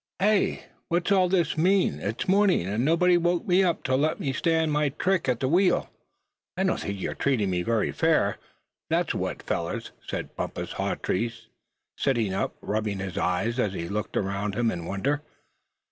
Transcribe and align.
"HEY! 0.19 0.63
what's 0.87 1.11
all 1.11 1.29
this 1.29 1.59
mean; 1.59 2.01
morning, 2.27 2.65
and 2.65 2.83
nobody 2.83 3.17
woke 3.17 3.45
me 3.45 3.63
up, 3.63 3.83
to 3.83 3.95
let 3.95 4.19
me 4.19 4.33
stand 4.33 4.71
my 4.71 4.89
trick 4.89 5.29
at 5.29 5.39
the 5.39 5.47
wheel! 5.47 5.91
I 6.57 6.63
don't 6.63 6.79
think 6.79 6.99
you're 6.99 7.13
treatin' 7.13 7.51
me 7.51 7.61
fair, 7.91 8.37
that's 8.89 9.13
what, 9.13 9.43
fellers!" 9.43 9.91
and 10.11 10.35
Bumpus 10.35 10.71
Hawtree 10.71 11.29
sat 11.95 12.17
up, 12.33 12.55
rubbing 12.61 12.97
his 12.97 13.15
eyes 13.15 13.59
as 13.59 13.73
he 13.73 13.87
looked 13.87 14.17
around 14.17 14.55
him 14.55 14.71
in 14.71 14.85
wonder. 14.85 15.21